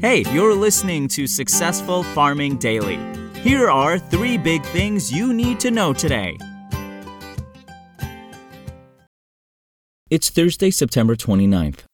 Hey, 0.00 0.24
you're 0.30 0.54
listening 0.54 1.08
to 1.08 1.26
Successful 1.26 2.02
Farming 2.02 2.58
Daily. 2.58 2.98
Here 3.40 3.70
are 3.70 3.98
three 3.98 4.36
big 4.36 4.62
things 4.66 5.10
you 5.10 5.32
need 5.32 5.58
to 5.60 5.70
know 5.70 5.94
today. 5.94 6.36
It's 10.10 10.28
Thursday, 10.28 10.70
September 10.70 11.16
29th. 11.16 11.84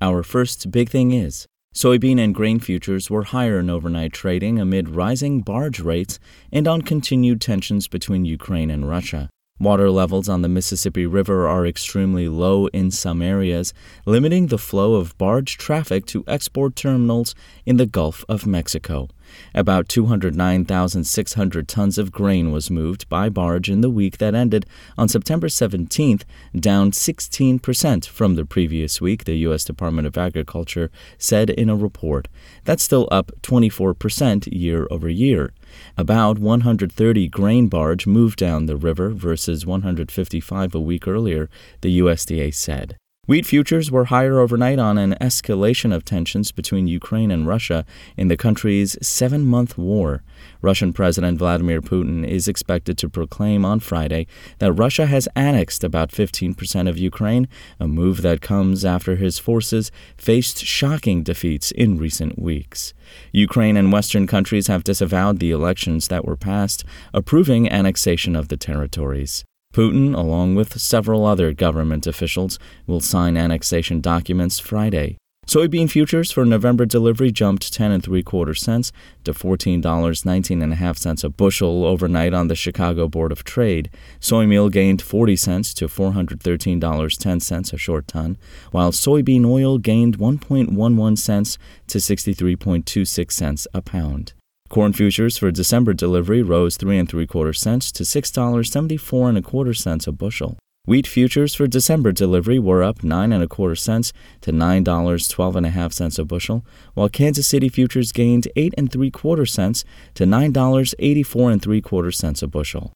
Our 0.00 0.24
first 0.24 0.72
big 0.72 0.88
thing 0.90 1.12
is 1.12 1.46
soybean 1.72 2.18
and 2.18 2.34
grain 2.34 2.58
futures 2.58 3.08
were 3.08 3.22
higher 3.22 3.60
in 3.60 3.70
overnight 3.70 4.12
trading 4.12 4.58
amid 4.58 4.88
rising 4.88 5.40
barge 5.40 5.78
rates 5.78 6.18
and 6.50 6.66
on 6.66 6.82
continued 6.82 7.40
tensions 7.40 7.86
between 7.86 8.24
Ukraine 8.24 8.68
and 8.68 8.88
Russia. 8.88 9.30
Water 9.60 9.88
levels 9.88 10.28
on 10.28 10.42
the 10.42 10.48
Mississippi 10.48 11.06
River 11.06 11.46
are 11.46 11.64
extremely 11.64 12.28
low 12.28 12.66
in 12.68 12.90
some 12.90 13.22
areas, 13.22 13.72
limiting 14.04 14.48
the 14.48 14.58
flow 14.58 14.94
of 14.94 15.16
barge 15.16 15.56
traffic 15.56 16.06
to 16.06 16.24
export 16.26 16.74
terminals 16.74 17.36
in 17.64 17.76
the 17.76 17.86
Gulf 17.86 18.24
of 18.28 18.48
Mexico. 18.48 19.08
About 19.54 19.88
209,600 19.88 21.68
tons 21.68 21.98
of 21.98 22.12
grain 22.12 22.52
was 22.52 22.70
moved 22.70 23.08
by 23.08 23.28
barge 23.28 23.70
in 23.70 23.80
the 23.80 23.90
week 23.90 24.18
that 24.18 24.34
ended 24.34 24.66
on 24.98 25.08
September 25.08 25.48
17th, 25.48 26.22
down 26.58 26.90
16% 26.90 28.06
from 28.06 28.34
the 28.34 28.44
previous 28.44 29.00
week, 29.00 29.24
the 29.24 29.38
U.S. 29.38 29.64
Department 29.64 30.06
of 30.06 30.18
Agriculture 30.18 30.90
said 31.18 31.50
in 31.50 31.68
a 31.68 31.76
report. 31.76 32.28
That's 32.64 32.82
still 32.82 33.08
up 33.10 33.32
24% 33.42 34.48
year 34.52 34.86
over 34.90 35.08
year. 35.08 35.52
About 35.96 36.38
130 36.38 37.28
grain 37.28 37.68
barge 37.68 38.06
moved 38.06 38.38
down 38.38 38.66
the 38.66 38.76
river 38.76 39.10
versus 39.10 39.66
155 39.66 40.74
a 40.74 40.80
week 40.80 41.08
earlier, 41.08 41.48
the 41.80 41.98
USDA 41.98 42.54
said. 42.54 42.96
Wheat 43.26 43.46
futures 43.46 43.90
were 43.90 44.06
higher 44.06 44.38
overnight 44.38 44.78
on 44.78 44.98
an 44.98 45.14
escalation 45.18 45.94
of 45.94 46.04
tensions 46.04 46.52
between 46.52 46.86
Ukraine 46.86 47.30
and 47.30 47.46
Russia 47.46 47.86
in 48.18 48.28
the 48.28 48.36
country's 48.36 48.98
seven 49.00 49.46
month 49.46 49.78
war. 49.78 50.22
Russian 50.60 50.92
President 50.92 51.38
Vladimir 51.38 51.80
Putin 51.80 52.28
is 52.28 52.48
expected 52.48 52.98
to 52.98 53.08
proclaim 53.08 53.64
on 53.64 53.80
Friday 53.80 54.26
that 54.58 54.74
Russia 54.74 55.06
has 55.06 55.26
annexed 55.34 55.82
about 55.82 56.10
15% 56.10 56.86
of 56.86 56.98
Ukraine, 56.98 57.48
a 57.80 57.88
move 57.88 58.20
that 58.20 58.42
comes 58.42 58.84
after 58.84 59.16
his 59.16 59.38
forces 59.38 59.90
faced 60.18 60.58
shocking 60.58 61.22
defeats 61.22 61.70
in 61.70 61.96
recent 61.96 62.38
weeks. 62.38 62.92
Ukraine 63.32 63.78
and 63.78 63.90
Western 63.90 64.26
countries 64.26 64.66
have 64.66 64.84
disavowed 64.84 65.38
the 65.38 65.50
elections 65.50 66.08
that 66.08 66.26
were 66.26 66.36
passed 66.36 66.84
approving 67.14 67.70
annexation 67.70 68.36
of 68.36 68.48
the 68.48 68.58
territories. 68.58 69.46
Putin, 69.74 70.16
along 70.16 70.54
with 70.54 70.80
several 70.80 71.26
other 71.26 71.52
government 71.52 72.06
officials, 72.06 72.60
will 72.86 73.00
sign 73.00 73.36
annexation 73.36 74.00
documents 74.00 74.60
Friday. 74.60 75.18
Soybean 75.46 75.90
futures 75.90 76.30
for 76.30 76.46
November 76.46 76.86
delivery 76.86 77.30
jumped 77.30 77.72
10 77.72 77.90
and 77.90 78.02
3 78.02 78.22
quarter 78.22 78.54
cents 78.54 78.92
to 79.24 79.34
$14.19 79.34 80.62
and 80.62 80.72
a 80.72 80.76
half 80.76 80.96
cents 80.96 81.22
a 81.22 81.28
bushel 81.28 81.84
overnight 81.84 82.32
on 82.32 82.48
the 82.48 82.54
Chicago 82.54 83.08
Board 83.08 83.30
of 83.30 83.44
Trade. 83.44 83.90
Soy 84.20 84.46
meal 84.46 84.70
gained 84.70 85.02
40 85.02 85.36
cents 85.36 85.74
to 85.74 85.86
$413.10 85.86 87.72
a 87.72 87.76
short 87.76 88.08
ton, 88.08 88.38
while 88.70 88.90
soybean 88.90 89.44
oil 89.44 89.76
gained 89.78 90.18
1.11 90.18 91.18
cents 91.18 91.58
to 91.88 91.98
63.26 91.98 93.32
cents 93.32 93.66
a 93.74 93.82
pound. 93.82 94.32
Corn 94.68 94.92
futures 94.92 95.38
for 95.38 95.50
December 95.50 95.94
delivery 95.94 96.42
rose 96.42 96.76
three 96.76 96.98
and 96.98 97.08
three 97.08 97.26
quarter 97.26 97.52
cents 97.52 97.92
to 97.92 98.04
six 98.04 98.30
dollars 98.30 98.72
seventy 98.72 98.96
four 98.96 99.28
and 99.28 99.38
a 99.38 99.42
quarter 99.42 99.74
cents 99.74 100.06
a 100.06 100.12
bushel. 100.12 100.56
Wheat 100.86 101.06
futures 101.06 101.54
for 101.54 101.66
December 101.66 102.12
delivery 102.12 102.58
were 102.58 102.82
up 102.82 103.04
nine 103.04 103.32
and 103.32 103.42
a 103.42 103.46
quarter 103.46 103.76
cents 103.76 104.12
to 104.40 104.52
nine 104.52 104.82
dollars 104.82 105.28
twelve 105.28 105.54
and 105.54 105.64
a 105.64 105.70
half 105.70 105.92
cents 105.92 106.18
a 106.18 106.24
bushel, 106.24 106.64
while 106.94 107.08
Kansas 107.08 107.46
City 107.46 107.68
futures 107.68 108.10
gained 108.10 108.48
eight 108.56 108.74
and 108.76 108.90
three 108.90 109.10
quarter 109.10 109.46
cents 109.46 109.84
to 110.14 110.26
nine 110.26 110.50
dollars 110.50 110.94
eighty 110.98 111.22
four 111.22 111.50
and 111.50 111.62
three 111.62 111.80
quarter 111.80 112.10
cents 112.10 112.42
a 112.42 112.48
bushel. 112.48 112.92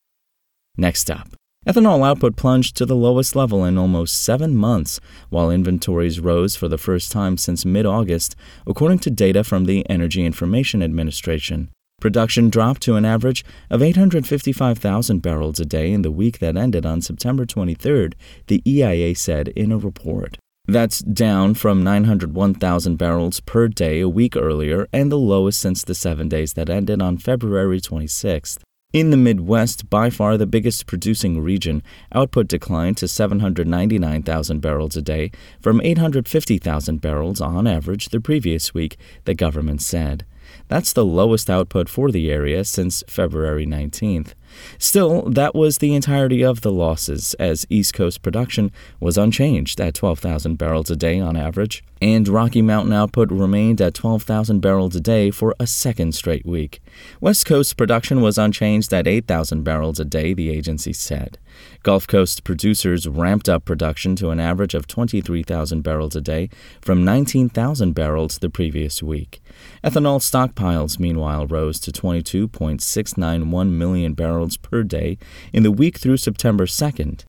Next 0.76 1.10
up. 1.10 1.28
Ethanol 1.68 2.02
output 2.02 2.34
plunged 2.34 2.74
to 2.78 2.86
the 2.86 2.96
lowest 2.96 3.36
level 3.36 3.62
in 3.62 3.76
almost 3.76 4.22
seven 4.22 4.56
months, 4.56 5.00
while 5.28 5.50
inventories 5.50 6.18
rose 6.18 6.56
for 6.56 6.66
the 6.66 6.78
first 6.78 7.12
time 7.12 7.36
since 7.36 7.66
mid 7.66 7.84
August, 7.84 8.34
according 8.66 8.98
to 9.00 9.10
data 9.10 9.44
from 9.44 9.66
the 9.66 9.86
Energy 9.90 10.24
Information 10.24 10.82
Administration. 10.82 11.68
Production 12.00 12.48
dropped 12.48 12.80
to 12.80 12.96
an 12.96 13.04
average 13.04 13.44
of 13.68 13.82
855,000 13.82 15.20
barrels 15.20 15.60
a 15.60 15.66
day 15.66 15.92
in 15.92 16.00
the 16.00 16.10
week 16.10 16.38
that 16.38 16.56
ended 16.56 16.86
on 16.86 17.02
September 17.02 17.44
23rd, 17.44 18.14
the 18.46 18.62
EIA 18.66 19.14
said 19.14 19.48
in 19.48 19.70
a 19.70 19.76
report. 19.76 20.38
That's 20.66 21.00
down 21.00 21.52
from 21.52 21.84
901,000 21.84 22.96
barrels 22.96 23.40
per 23.40 23.68
day 23.68 24.00
a 24.00 24.08
week 24.08 24.36
earlier 24.36 24.88
and 24.90 25.12
the 25.12 25.18
lowest 25.18 25.60
since 25.60 25.84
the 25.84 25.94
seven 25.94 26.30
days 26.30 26.54
that 26.54 26.70
ended 26.70 27.02
on 27.02 27.18
February 27.18 27.78
26th. 27.78 28.60
In 28.94 29.10
the 29.10 29.18
Midwest, 29.18 29.90
by 29.90 30.08
far 30.08 30.38
the 30.38 30.46
biggest 30.46 30.86
producing 30.86 31.42
region, 31.42 31.82
output 32.10 32.48
declined 32.48 32.96
to 32.96 33.06
799,000 33.06 34.60
barrels 34.60 34.96
a 34.96 35.02
day 35.02 35.30
from 35.60 35.82
850,000 35.82 36.98
barrels 36.98 37.38
on 37.38 37.66
average 37.66 38.08
the 38.08 38.18
previous 38.18 38.72
week, 38.72 38.96
the 39.26 39.34
government 39.34 39.82
said. 39.82 40.24
That's 40.68 40.94
the 40.94 41.04
lowest 41.04 41.50
output 41.50 41.90
for 41.90 42.10
the 42.10 42.30
area 42.30 42.64
since 42.64 43.04
February 43.06 43.66
19th. 43.66 44.32
Still, 44.78 45.22
that 45.30 45.54
was 45.54 45.78
the 45.78 45.94
entirety 45.94 46.42
of 46.42 46.60
the 46.60 46.72
losses, 46.72 47.34
as 47.34 47.66
East 47.68 47.94
Coast 47.94 48.22
production 48.22 48.72
was 49.00 49.18
unchanged 49.18 49.80
at 49.80 49.94
12,000 49.94 50.56
barrels 50.56 50.90
a 50.90 50.96
day 50.96 51.20
on 51.20 51.36
average, 51.36 51.84
and 52.00 52.28
Rocky 52.28 52.62
Mountain 52.62 52.92
output 52.92 53.30
remained 53.30 53.80
at 53.80 53.94
12,000 53.94 54.60
barrels 54.60 54.94
a 54.94 55.00
day 55.00 55.30
for 55.30 55.54
a 55.58 55.66
second 55.66 56.14
straight 56.14 56.46
week. 56.46 56.80
West 57.20 57.46
Coast 57.46 57.76
production 57.76 58.20
was 58.20 58.38
unchanged 58.38 58.92
at 58.92 59.06
8,000 59.08 59.62
barrels 59.64 59.98
a 59.98 60.04
day, 60.04 60.32
the 60.32 60.50
agency 60.50 60.92
said. 60.92 61.38
Gulf 61.82 62.06
Coast 62.06 62.44
producers 62.44 63.08
ramped 63.08 63.48
up 63.48 63.64
production 63.64 64.14
to 64.16 64.30
an 64.30 64.38
average 64.38 64.74
of 64.74 64.86
23,000 64.86 65.82
barrels 65.82 66.14
a 66.14 66.20
day 66.20 66.50
from 66.80 67.04
19,000 67.04 67.92
barrels 67.92 68.38
the 68.38 68.50
previous 68.50 69.02
week. 69.02 69.40
Ethanol 69.82 70.20
stockpiles, 70.20 71.00
meanwhile, 71.00 71.46
rose 71.46 71.80
to 71.80 71.90
22.691 71.90 73.70
million 73.70 74.14
barrels 74.14 74.37
per 74.56 74.82
day 74.82 75.18
in 75.52 75.62
the 75.62 75.72
week 75.72 75.98
through 75.98 76.18
September 76.18 76.66
2nd. 76.66 77.24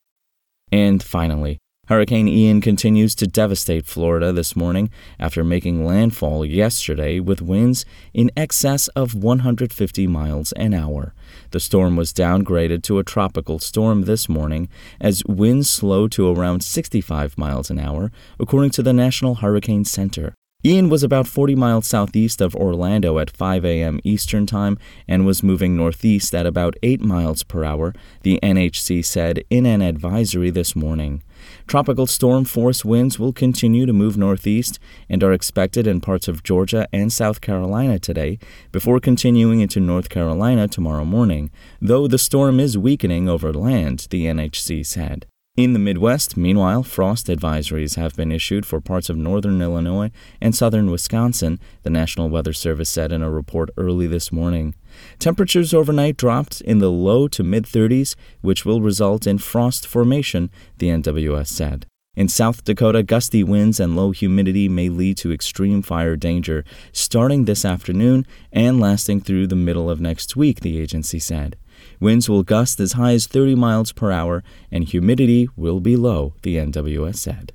And 0.72 1.02
finally, 1.02 1.60
Hurricane 1.90 2.28
Ian 2.28 2.62
continues 2.62 3.16
to 3.16 3.26
devastate 3.26 3.88
Florida 3.88 4.32
this 4.32 4.56
morning 4.56 4.92
after 5.20 5.44
making 5.44 5.84
landfall 5.84 6.46
yesterday 6.46 7.20
with 7.20 7.42
winds 7.42 7.84
in 8.14 8.30
excess 8.38 8.90
of 8.90 9.16
150 9.16 10.06
miles 10.06 10.52
an 10.52 10.76
hour. 10.76 11.16
The 11.50 11.60
storm 11.60 11.96
was 11.96 12.14
downgraded 12.14 12.84
to 12.84 13.00
a 13.00 13.04
tropical 13.04 13.58
storm 13.58 14.04
this 14.04 14.30
morning 14.30 14.70
as 15.02 15.26
winds 15.26 15.68
slowed 15.68 16.12
to 16.12 16.32
around 16.32 16.64
65 16.64 17.40
miles 17.40 17.72
an 17.72 17.80
hour, 17.80 18.12
according 18.40 18.70
to 18.72 18.84
the 18.84 18.94
National 18.94 19.36
Hurricane 19.36 19.84
Center. 19.84 20.36
Ian 20.66 20.90
was 20.90 21.04
about 21.04 21.26
40 21.26 21.56
miles 21.56 21.88
southeast 21.88 22.42
of 22.42 22.54
Orlando 22.54 23.18
at 23.18 23.32
5 23.32 23.64
a.m. 23.64 24.02
Eastern 24.04 24.46
Time 24.46 24.78
and 25.08 25.26
was 25.26 25.42
moving 25.42 25.78
northeast 25.78 26.36
at 26.36 26.46
about 26.46 26.76
8 26.84 27.00
miles 27.00 27.44
per 27.44 27.64
hour, 27.64 27.94
the 28.24 28.42
NHC 28.44 29.06
said 29.06 29.42
in 29.50 29.66
an 29.66 29.82
advisory 29.82 30.50
this 30.50 30.76
morning. 30.76 31.24
Tropical 31.66 32.06
storm 32.06 32.44
force 32.44 32.84
winds 32.84 33.18
will 33.18 33.32
continue 33.32 33.86
to 33.86 33.94
move 33.94 34.18
northeast 34.18 34.80
and 35.08 35.24
are 35.24 35.32
expected 35.32 35.88
in 35.88 36.02
parts 36.02 36.28
of 36.28 36.44
Georgia 36.44 36.90
and 36.92 37.14
South 37.14 37.40
Carolina 37.40 37.98
today 37.98 38.38
before 38.74 39.00
continuing 39.00 39.62
into 39.62 39.80
North 39.80 40.10
Carolina 40.10 40.68
tomorrow 40.68 41.06
morning, 41.06 41.52
though 41.80 42.06
the 42.06 42.18
storm 42.18 42.60
is 42.60 42.78
weakening 42.78 43.30
over 43.30 43.54
land, 43.54 44.08
the 44.10 44.26
NHC 44.26 44.86
said. 44.86 45.26
In 45.60 45.74
the 45.74 45.78
Midwest, 45.80 46.38
meanwhile, 46.38 46.84
frost 46.84 47.28
advisories 47.28 47.98
have 47.98 48.16
been 48.16 48.32
issued 48.32 48.66
for 48.66 48.80
parts 48.80 49.10
of 49.10 49.18
northern 49.18 49.62
Illinois 49.62 50.10
and 50.40 50.56
southern 50.56 50.90
Wisconsin, 50.90 51.60
the 51.84 51.90
National 51.90 52.30
Weather 52.30 52.54
Service 52.54 52.90
said 52.90 53.12
in 53.12 53.22
a 53.22 53.30
report 53.30 53.70
early 53.76 54.08
this 54.08 54.32
morning. 54.32 54.74
Temperatures 55.20 55.74
overnight 55.74 56.16
dropped 56.16 56.62
in 56.62 56.80
the 56.80 56.90
low 56.90 57.28
to 57.28 57.44
mid 57.44 57.66
30s, 57.66 58.16
which 58.40 58.64
will 58.64 58.80
result 58.80 59.28
in 59.28 59.38
frost 59.38 59.86
formation, 59.86 60.50
the 60.78 60.88
NWS 60.88 61.48
said. 61.48 61.86
In 62.16 62.30
South 62.30 62.64
Dakota, 62.64 63.04
gusty 63.04 63.44
winds 63.44 63.82
and 63.82 63.98
low 63.98 64.12
humidity 64.12 64.70
may 64.70 64.88
lead 64.88 65.18
to 65.18 65.34
extreme 65.34 65.82
fire 65.82 66.16
danger 66.16 66.64
starting 66.94 67.44
this 67.44 67.66
afternoon 67.66 68.26
and 68.54 68.80
lasting 68.80 69.20
through 69.20 69.48
the 69.48 69.58
middle 69.58 69.90
of 69.90 70.00
next 70.00 70.38
week, 70.38 70.62
the 70.62 70.80
agency 70.80 71.20
said. 71.20 71.58
Winds 72.00 72.30
will 72.30 72.44
gust 72.44 72.80
as 72.80 72.94
high 72.94 73.14
as 73.14 73.28
30 73.28 73.56
miles 73.56 73.92
per 73.92 74.12
hour, 74.12 74.44
and 74.72 74.84
humidity 74.84 75.48
will 75.56 75.80
be 75.80 75.96
low, 75.96 76.34
the 76.42 76.58
NWS 76.58 77.16
said. 77.16 77.54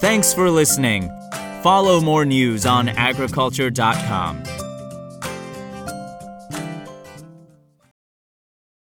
Thanks 0.00 0.32
for 0.32 0.50
listening. 0.50 1.10
Follow 1.62 2.00
more 2.00 2.24
news 2.24 2.64
on 2.64 2.88
agriculture.com. 2.88 4.42